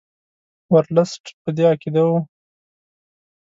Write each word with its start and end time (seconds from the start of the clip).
ورلسټ 0.73 1.23
په 1.41 1.49
دې 1.55 1.63
عقیده 1.71 2.01
وو. 2.07 2.17